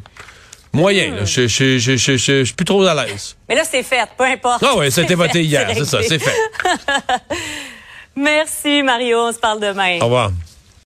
moyen, 0.73 1.17
là. 1.17 1.25
Je 1.27 1.47
je- 1.47 1.77
je- 1.77 1.79
je- 1.79 1.97
je- 1.99 2.17
je- 2.17 2.39
je 2.41 2.45
suis 2.45 2.55
plus 2.55 2.65
trop 2.65 2.83
à 2.85 2.95
l'aise. 3.05 3.37
Mais 3.47 3.55
là, 3.55 3.63
c'est 3.71 3.83
fait, 3.83 4.09
peu 4.17 4.25
importe. 4.25 4.65
Ah 4.67 4.75
a 5.03 5.05
été 5.05 5.15
voté 5.15 5.43
hier, 5.45 5.69
c'est 5.75 5.85
ça, 5.85 5.99
c'est 6.03 6.19
fait. 6.19 6.35
Merci, 8.17 8.83
Mario. 8.83 9.19
On 9.19 9.33
se 9.33 9.39
parle 9.39 9.61
demain. 9.61 9.99
Au 10.01 10.05
revoir. 10.05 10.31